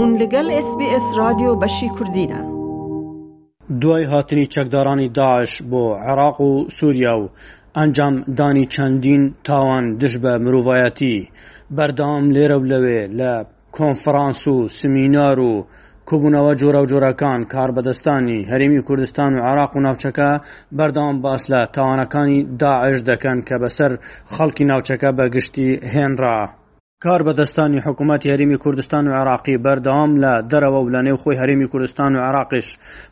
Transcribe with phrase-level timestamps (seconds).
[0.00, 2.40] هون لەگەل SسBS رادیۆ بەشی کوردینە.
[3.82, 7.30] دوای هاتنی چەکدارانی داعش بۆ عێراق و سووریا و
[7.78, 11.16] ئەنجام دانی چەندین تاوان دش بە مرۆڤایەتی
[11.76, 13.32] بەردام لێرە لەوێ لە
[13.76, 15.66] کۆنفرانس و سمینار و
[16.10, 20.30] کۆبوونەوە جۆرە و جۆرەکان کاربەدەستانی هەرێمی کوردستان و عراق و ناوچەکە
[20.78, 23.92] بەردام باس لە تاوانەکانی داعش دەکەن کە بەسەر
[24.34, 26.38] خەڵکی ناوچەکە بەگشتی هێنرا.
[27.06, 31.68] کار بەدەستانی حکوومەت هەرمی کوردستان و عراقی بەردەوام لە دەرەوە و لە نێو خۆی هەرمی
[31.72, 32.66] کوردستان و عراقش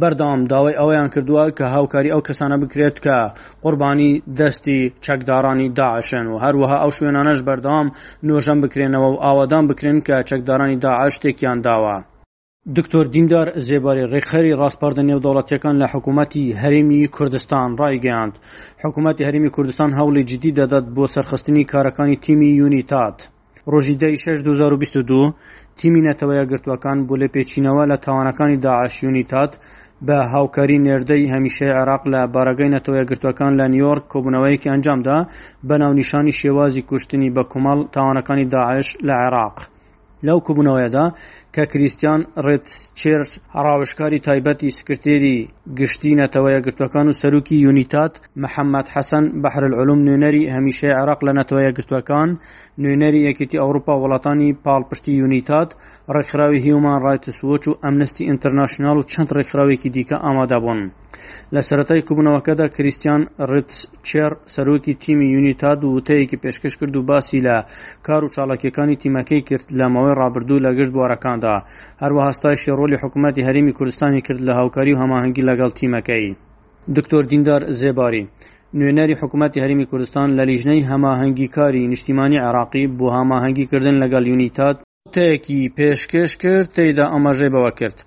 [0.00, 3.16] بەردام داوای ئەویان کردووە کە هاوکاری ئەو کەسانە بکرێت کە
[3.62, 7.86] قوربانی دەستی چەکدارانی داعشن و هەروەها ئەو شوێنانەش بەردەوام
[8.28, 11.96] نوۆژەم بکرێنەوە و ئاوادان بکرێن کە چەکدارانی داعش تێکیان داوە.
[12.76, 18.34] دکتۆر دیندار زێباری ڕێکخەری ڕاستپاردە نێودەوڵەتەکان لە حکوومەتتی هەرمی کوردستان ڕایگەاند
[18.84, 23.18] حکوومەتتی هەرمی کوردستان هەوڵی جدی دەدات بۆ سەرخستنی کارەکانی تیمی یونیتات
[23.72, 25.20] ڕۆژی دای 6 2022
[25.78, 29.52] تیمی نەتەوەیە گرتوەکان بۆ لێ پێچینەوە لە تاوانەکانی داعاشیونی تات
[30.06, 35.18] بە هاوکاری نێردەی هەمیشەی عراق لە بارەگەی نەتەوەیە گرتوەکان لە نیویۆرک کۆبوونەوەیەکی ئەنجامدا
[35.68, 39.56] بە ناونیشانی شێوازی کوشتنی بە کومەڵ تاوانەکانی داعش لە عێراق.
[40.28, 41.06] لەو کوبوونەوەیدا
[41.54, 45.36] کە کریسیان ڕێتچێرچ هەراوشکاری تایبەتی سکرتێری
[45.78, 51.70] گشتی نەتەوەیە گرتوەکان و سەرروکی یونیتات محەممەد حەسەن بەحر العلوم نوێنەری هەمیشە عراق لە نەتەوەیە
[51.76, 52.28] گرتوەکان
[52.82, 55.70] نوێنەری یەکێتی ئەوروپا وڵاتانی پاڵپشتی یونیتات
[56.14, 60.80] ڕێکخراوی هیومان ڕایتسوۆچ و ئەمنستی ئینتەرناشنال و چەند ڕێکخراوێکی دیکە ئامادەبوون
[61.54, 67.56] لە سەتای کوبنەوەکەدا کریسیان ڕێتچێر سەرۆکی تیمی یونیتاد و وتەیەکی پێشکەش کرد و باسی لە
[68.06, 71.54] کار و چاڵکیەکانی تیمەکەی کرد لەمەوەی بەهۆی ڕابردوو لە گشت بوارەکاندا
[72.02, 76.26] هەروە هەستای شێڕۆلی حکوومەتتی هەرمی کوردستانی کرد لە هاوکاری و هەماهنگگی لەگەڵ تیمەکەی
[76.96, 78.28] دکتۆر دیندار زێباری
[78.78, 84.76] نوێنەری حکوومەتتی هەرمی کوردستان لە لیژنەی هەماهنگگی کاری نیشتیمانی عراقی بۆ هەماهنگگی کردن لەگەڵ یونیتات
[85.14, 87.98] تەیەکی پێشکەش کرد تێیدا ئەمەژێ بەوە کرد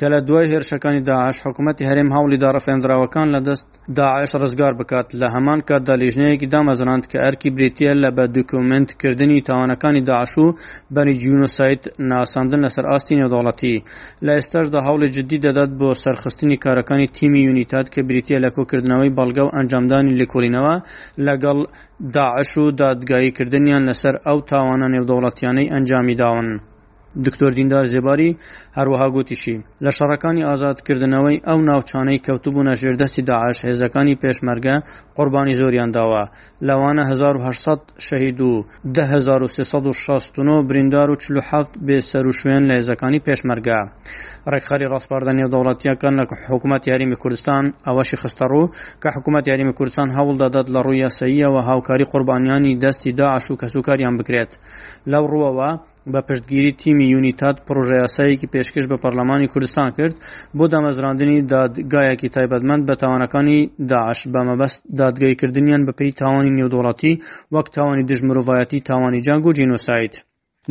[0.00, 3.66] کە لە دوای هێرشەکانی داعش حکوومەتتی هەرێم هەولی داڕەفێنراوەکان لە دەست
[4.00, 10.02] داعش ڕزگار بکات لە هەمان کاتدا لیژنەیەکی دامەزراند کە ئەرکی بریتە لە بە دوکومنتکردنی تاوانەکانی
[10.10, 10.46] داعش و
[10.94, 13.76] بەنی جیونۆسایت ناساندن لەسەر ئاستی نێودوڵەتی
[14.26, 19.42] لە ئێستاشدا هەوڵی جددی دەدات بۆ سەرخستنی کارەکانی تیمی یونیتات کە بریتە لە کۆکردنەوەی بەڵگە
[19.44, 20.76] و ئەنجامدانی لێکۆلینەوە
[21.26, 21.58] لەگەڵ
[22.16, 26.48] داعش و دادگاییکردنیان لەسەر ئەو تاوانە نێودوڵەتیانەی ئەنجامی داون.
[27.26, 28.30] دکتۆر دیندار زێباری
[28.78, 34.76] هەروەها گوتیشی لە شەڕەکانی ئازادکردنەوەی ئەو ناوچانەی کەوتبوونە ژێردەستی داعاش هێزەکانی پێشمەرگە
[35.16, 36.24] قوربانی زۆریان داوە
[36.68, 38.52] لەوانە 1960 شەهید و
[38.96, 43.78] 1960 بریندار و 47 بێسەر و شوێن لە هێزەکانی پێشمەرگە
[44.52, 48.70] ڕێکخەری ڕاستپاردە نێودەوڵەتیەکان لە حکوومەت یاریمی کوردستان ئەوەشی خستەڕوو
[49.02, 54.14] کە حکوومەت یاریمی کوردستان هەوڵ دەدات لە ڕووی یاساییەوە هاوکاری قوربانیانی دەستی داعش و کەسوکاریان
[54.20, 54.50] بکرێت
[55.12, 55.70] لەو ڕووەوە
[56.12, 60.14] بە پشتگیری تیمی یونیتات پرۆژە یاسایەکی پێشکەش بە پەرلەمانی کوردستان کرد
[60.58, 63.58] بۆ دامەزراندنی دادگایەکی تایبەتمەند بە تاوانەکانی
[63.90, 67.20] داعش بە مەبەست دادگایکردنیان بەپی تاوانی نێودوڵەتی
[67.54, 70.14] وەک تاوانی دژمرۆڤایەتی تاوانی جانگ و جینۆسایت.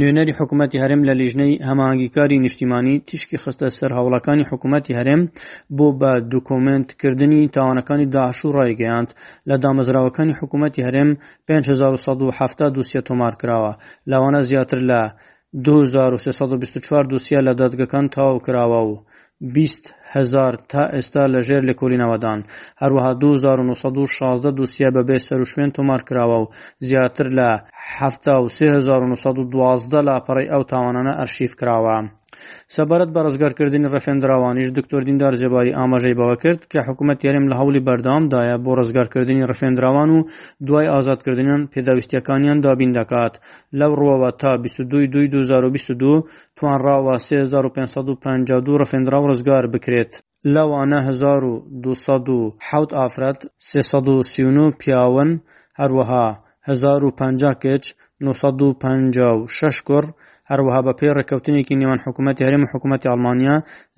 [0.01, 5.21] نوێنەری حکوومەتتی هەرم لە لیژنەی هەماگیکاری نیشتیمانی تیشکی خستە سەر هەوڵەکانی حکوومەتتی هەرم
[5.77, 9.09] بۆ بە دوکمنتکردنی تاوانەکانی داعش و ڕایگەیاند
[9.49, 11.09] لە دامەزراوەکانی حکوومەتتی هەرم
[11.47, 12.57] 57
[13.07, 13.73] تۆمار کراوە
[14.11, 15.01] لەوانە زیاتر لە
[15.65, 18.91] 2324 دووسە لە دادگەکان تاو کراوە و
[19.55, 19.83] بیست
[20.15, 22.39] هزار تا ئێستا لەژێر لێکۆلینەوەدان
[22.81, 26.51] هەروەها 1916 دوسیە بەبێ سەرشوێن تۆمار کراوە و
[26.87, 27.49] زیاتر لە
[27.99, 31.97] 1912 لاپەڕی ئەو تاوانانە ئەرشیف کراوە
[32.75, 37.85] سەبارەت بە ڕزگارکردنی ڕفێنراوانیش دکتۆر دیندار جێباری ئاماژەی بەوە کرد کە حکوومەت یارم لە هەولی
[37.87, 40.19] بەردامدایە بۆ ڕزگارکردنی ڕفێنراوان و
[40.67, 43.33] دوای ئازادکردنیان پێداویستیەکانیان دابین دەکات
[43.79, 46.11] لەو ڕوەوە تا 2022
[46.57, 50.13] توانراوە 3552 ڕفێنراو ڕزگار بکرێت.
[50.53, 55.29] لەوانە 1200 ئافرەت 339 پیاون
[55.79, 56.27] هەروەها
[56.67, 57.83] 1950 کچ
[58.29, 60.05] 1956 گۆڕ
[60.51, 63.55] هەروەها بەپێی ڕێککەوتنێکی نێوان حکوومەتتی هەرێمە حکوومەتتی ئەلمانیا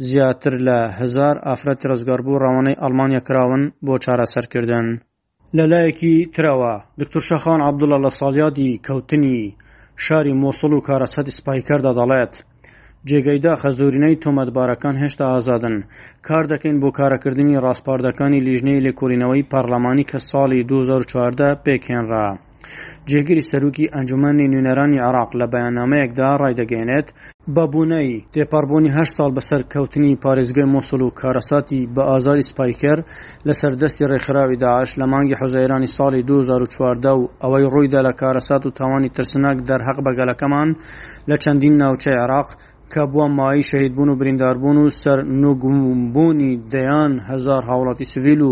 [0.10, 4.88] زیاتر لە هزار ئافرەتی ڕزگاربوو ڕاوانەی ئەلمانیا کراون بۆ چارەسەرکردن.
[5.58, 9.40] لەلایەکی ترەوە دکتور شەخان عبدوڵە لە ساڵیادی کەوتنی
[10.06, 12.34] شاری مۆسڵ و کارەسەتی سپایکەردا دەڵێت
[13.10, 15.76] جێگەیدا خەزۆرینەی تۆمەتبارەکان هێشتا ئازادن
[16.28, 22.28] کار دەکەین بۆ کارەکردنی ڕاستپاردەکانی لیژنەی لێکۆلینەوەی پارلەمانی کە ساڵی 2014 پێکێنرا.
[23.12, 27.08] جێگیری سەرروکی ئەنجومانی نوێنەرانی عراق لە بەیانامەیەکدا ڕایدەگەێنێت
[27.56, 32.98] بەبوونەی تێپەڕبوونی هەشت ساڵ بەسەر کەوتنی پارێزگای مۆسڵ و کارەساتی بە ئازاری سپایکەر
[33.48, 38.74] لە سەردەستی ڕێکخراوی داعش لە مانگی حوزەیرانی ساڵی 2014 و ئەوەی ڕوویدا لە کارەسات و
[38.78, 40.70] تاوانی ترسناک دەرهەق بەگەلەکەمان
[41.30, 42.48] لە چەندین ناوچەی عراق
[42.94, 48.52] کە بووە مایی شەهیدبوون و برینداربوون و سەر نوگومبوونی دەیان هزار هاوڵاتی سڤیل و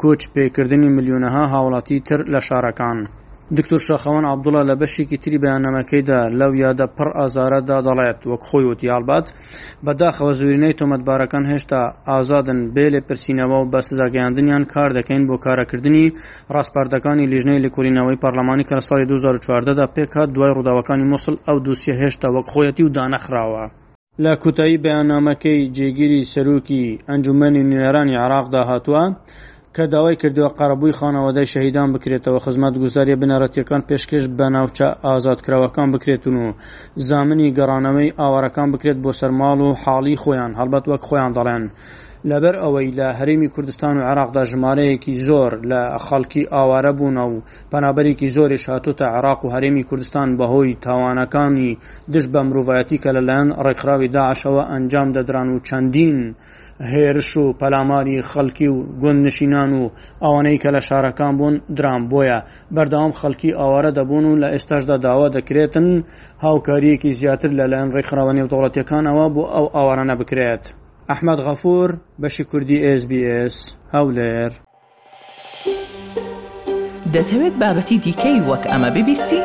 [0.00, 2.98] کۆچ پێکردنی ملیۆنەها هاوڵاتی تر لە شارەکان.
[3.58, 8.86] دکتۆر شەخەوان عبدوڵە لە بەشێکی تری بەیانەمەکەیدا لەو یادە پڕ ئازارەدا دەڵێت وەک خۆی وتی
[8.90, 9.26] یاڵبات
[9.86, 11.80] بەداخەوە زورینەی تۆمەتبارەکان هێشتا
[12.10, 16.04] ئازادن بێ لێ پرسیینەوە و بە سزاگەیاندنیان کار دەکەین بۆ کارەکردنی
[16.54, 22.28] ڕاستپاردەکانی لیژنەی لکوورینەوەی پارلمانی کە لە ساڵی 2014دا پێکات دوای ڕووداوەکانی مسل ئەو دووسە هێشتا
[22.34, 23.64] وەک خۆیەتی و دانەخراوە.
[24.24, 29.04] لە کوتایی بەیانامەکەی جێگیری سەرروکی ئەنجومەنی نوێرانی عراقدا هاتووە
[29.76, 36.36] کە داوای کردووە قەرەبووی خانەوەدای شەهیددان بکرێتەوە خزمەت گوزاریە بنەڕەتیەکان پێشکەش بە ناوچە ئازادکراوەکان بکرێتون
[36.44, 36.48] و
[37.08, 41.64] زامنی گەڕانەوەی ئاوارەکان بکرێت بۆ سەرماڵ و حاڵی خۆیان هەڵبەت وەک خۆیان دەڵێن
[42.30, 48.28] لەبەر ئەوەی لە هەرمی کوردستان و عراقدا ژمارەیەکی زۆر لە خەڵکی ئاوارە بوونە و پەنابەرێکی
[48.36, 51.78] زۆری شاتوتە عراق و هەرێمی کوردستان بەهۆی تاوانەکانی
[52.12, 56.18] دش بە مرۆڤایەتی کە لەلایەن ڕێکخراوی داعشەوە ئەنجام دەدران و چەندین
[56.92, 59.82] هێرش و پەلاماری خەڵکی و گوندنشینان و
[60.24, 62.38] ئەوانەی کە لە شارەکان بوون درام بۆیە
[62.74, 65.88] بەرداوام خەڵکی ئاوارە دەبوون و لە ئێستاشدا داوا دەکرێتن
[66.44, 70.64] هاوکاریەکی زیاتر لەلایەن ڕێکخراوە نێودوڵەتەکانەوە بۆ ئەو ئاوارانە بکرێت.
[71.10, 71.90] ئەحمد غەفور
[72.22, 73.56] بەشی کوردی SسBS
[73.94, 74.50] هەولێر
[77.14, 79.40] دەتەوێت بابەتی دیکەی وەک ئەمە ببیستی؟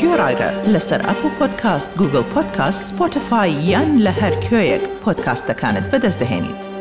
[0.00, 6.73] گۆڕایرە لەسەر ئەپ و پۆدکاست گوگل پۆدکاست سپۆتفاای یان لە هەر کوێیەک پۆدکاستەکانت بەدەستدەێنیت.